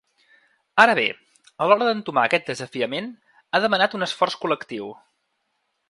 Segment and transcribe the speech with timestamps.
[0.83, 1.03] Ara bé,
[1.65, 3.13] a l’hora d’entomar aquest desafiament,
[3.51, 4.93] ha demanat un esforç col·lectiu.